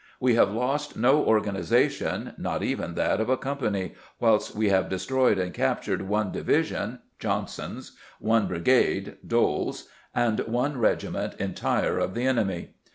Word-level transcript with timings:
"We 0.19 0.33
have 0.33 0.51
lost 0.51 0.97
no 0.97 1.21
organi 1.23 1.59
zation, 1.59 2.35
not 2.39 2.63
even 2.63 2.95
that 2.95 3.21
of 3.21 3.29
a 3.29 3.37
company, 3.37 3.93
whilst 4.19 4.55
we 4.55 4.69
have 4.69 4.89
de 4.89 4.97
stroyed 4.97 5.37
and 5.37 5.53
captured 5.53 6.07
one 6.09 6.31
division 6.31 7.01
(Johnson's), 7.19 7.95
one 8.19 8.47
bri 8.47 8.61
gade 8.61 9.17
(Doles's), 9.27 9.87
and 10.15 10.39
one 10.47 10.79
regiment 10.79 11.35
entire 11.37 11.99
of 11.99 12.15
the 12.15 12.25
enemy." 12.25 12.73